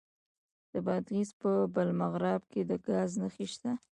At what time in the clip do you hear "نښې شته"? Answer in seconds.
3.21-3.71